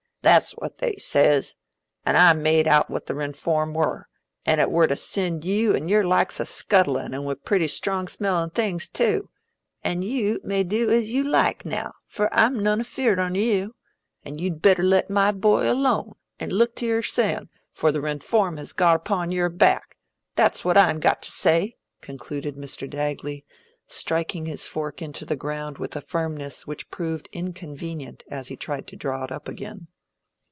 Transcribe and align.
That's 0.23 0.51
what 0.51 0.77
they 0.77 0.95
says. 0.97 1.55
An' 2.05 2.15
I 2.15 2.33
made 2.33 2.67
out 2.67 2.91
what 2.91 3.07
the 3.07 3.15
Rinform 3.15 3.73
were—an' 3.73 4.59
it 4.59 4.69
were 4.69 4.85
to 4.85 4.95
send 4.95 5.43
you 5.43 5.73
an' 5.75 5.87
your 5.87 6.03
likes 6.03 6.39
a 6.39 6.45
scuttlin' 6.45 7.15
an' 7.15 7.23
wi' 7.23 7.33
pretty 7.33 7.67
strong 7.67 8.07
smellin' 8.07 8.51
things 8.51 8.87
too. 8.87 9.29
An' 9.83 10.03
you 10.03 10.39
may 10.43 10.63
do 10.63 10.91
as 10.91 11.11
you 11.11 11.23
like 11.23 11.65
now, 11.65 11.93
for 12.05 12.31
I'm 12.33 12.61
none 12.61 12.79
afeard 12.79 13.17
on 13.17 13.33
you. 13.33 13.75
An' 14.23 14.37
you'd 14.37 14.61
better 14.61 14.83
let 14.83 15.09
my 15.09 15.31
boy 15.31 15.67
aloan, 15.69 16.13
an' 16.39 16.51
look 16.51 16.75
to 16.77 16.85
yoursen, 16.85 17.49
afore 17.75 17.91
the 17.91 17.99
Rinform 17.99 18.57
has 18.59 18.73
got 18.73 18.93
upo' 19.01 19.23
your 19.23 19.49
back. 19.49 19.97
That's 20.35 20.63
what 20.63 20.77
I'n 20.77 20.99
got 20.99 21.23
to 21.23 21.31
say," 21.31 21.77
concluded 21.99 22.55
Mr. 22.55 22.87
Dagley, 22.87 23.43
striking 23.87 24.45
his 24.45 24.67
fork 24.67 25.01
into 25.01 25.25
the 25.25 25.35
ground 25.35 25.79
with 25.79 25.95
a 25.95 26.01
firmness 26.01 26.67
which 26.67 26.91
proved 26.91 27.27
inconvenient 27.31 28.23
as 28.29 28.49
he 28.49 28.55
tried 28.55 28.85
to 28.85 28.95
draw 28.95 29.23
it 29.23 29.31
up 29.31 29.47
again. 29.47 29.87